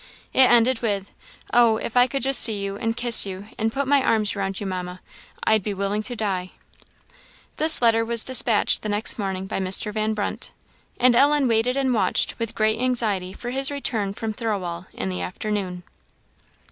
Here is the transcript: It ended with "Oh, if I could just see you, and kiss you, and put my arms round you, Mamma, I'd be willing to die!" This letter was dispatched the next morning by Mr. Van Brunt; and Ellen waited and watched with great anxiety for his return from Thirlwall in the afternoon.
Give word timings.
It 0.33 0.49
ended 0.49 0.81
with 0.81 1.11
"Oh, 1.53 1.77
if 1.77 1.95
I 1.95 2.07
could 2.07 2.23
just 2.23 2.41
see 2.41 2.57
you, 2.63 2.75
and 2.75 2.97
kiss 2.97 3.23
you, 3.27 3.45
and 3.59 3.71
put 3.71 3.87
my 3.87 4.01
arms 4.03 4.35
round 4.35 4.59
you, 4.59 4.65
Mamma, 4.65 4.99
I'd 5.43 5.61
be 5.61 5.75
willing 5.75 6.01
to 6.01 6.15
die!" 6.15 6.53
This 7.57 7.83
letter 7.83 8.03
was 8.03 8.23
dispatched 8.23 8.81
the 8.81 8.89
next 8.89 9.19
morning 9.19 9.45
by 9.45 9.59
Mr. 9.59 9.93
Van 9.93 10.15
Brunt; 10.15 10.53
and 10.99 11.15
Ellen 11.15 11.47
waited 11.47 11.77
and 11.77 11.93
watched 11.93 12.39
with 12.39 12.55
great 12.55 12.79
anxiety 12.81 13.31
for 13.31 13.51
his 13.51 13.69
return 13.69 14.11
from 14.15 14.33
Thirlwall 14.33 14.87
in 14.91 15.09
the 15.09 15.21
afternoon. 15.21 15.83